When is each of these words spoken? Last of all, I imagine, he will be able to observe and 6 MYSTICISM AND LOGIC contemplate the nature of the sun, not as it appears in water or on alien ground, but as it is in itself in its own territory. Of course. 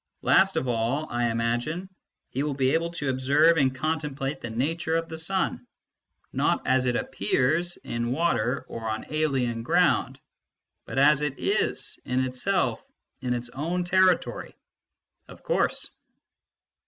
Last 0.23 0.55
of 0.55 0.67
all, 0.67 1.07
I 1.11 1.25
imagine, 1.29 1.87
he 2.31 2.41
will 2.41 2.55
be 2.55 2.71
able 2.71 2.89
to 2.93 3.09
observe 3.11 3.57
and 3.57 3.69
6 3.71 3.73
MYSTICISM 3.73 3.73
AND 3.73 3.73
LOGIC 3.73 3.81
contemplate 3.83 4.41
the 4.41 4.49
nature 4.49 4.95
of 4.95 5.09
the 5.09 5.17
sun, 5.19 5.67
not 6.33 6.65
as 6.65 6.87
it 6.87 6.95
appears 6.95 7.77
in 7.77 8.11
water 8.11 8.65
or 8.67 8.89
on 8.89 9.05
alien 9.13 9.61
ground, 9.61 10.19
but 10.85 10.97
as 10.97 11.21
it 11.21 11.37
is 11.37 11.99
in 12.03 12.19
itself 12.25 12.83
in 13.21 13.35
its 13.35 13.51
own 13.51 13.83
territory. 13.83 14.55
Of 15.27 15.43
course. 15.43 15.91